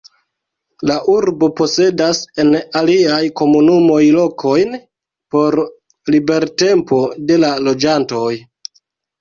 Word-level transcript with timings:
La 0.89 0.93
urbo 1.15 1.49
posedas 1.59 2.21
en 2.43 2.49
aliaj 2.81 3.19
komunumoj 3.41 3.99
lokojn 4.17 4.73
por 5.37 5.59
libertempo 6.17 7.03
de 7.29 7.41
la 7.45 7.55
loĝantoj. 7.69 8.29